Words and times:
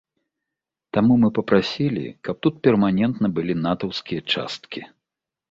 Таму 0.97 1.17
мы 1.23 1.29
папрасілі, 1.39 2.05
каб 2.29 2.35
тут 2.47 2.57
перманентна 2.69 3.27
былі 3.37 3.59
натаўскія 3.67 4.21
часткі. 4.35 4.81